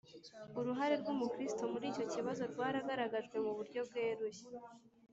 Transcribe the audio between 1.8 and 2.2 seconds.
icyo